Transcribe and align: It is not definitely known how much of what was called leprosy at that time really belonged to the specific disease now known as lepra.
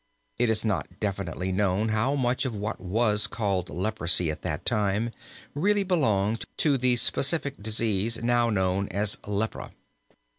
It 0.39 0.49
is 0.49 0.65
not 0.65 0.99
definitely 0.99 1.51
known 1.51 1.89
how 1.89 2.15
much 2.15 2.43
of 2.43 2.55
what 2.55 2.79
was 2.79 3.27
called 3.27 3.69
leprosy 3.69 4.31
at 4.31 4.41
that 4.41 4.65
time 4.65 5.11
really 5.53 5.83
belonged 5.83 6.43
to 6.57 6.75
the 6.75 6.95
specific 6.95 7.61
disease 7.61 8.23
now 8.23 8.49
known 8.49 8.87
as 8.87 9.17
lepra. 9.27 9.73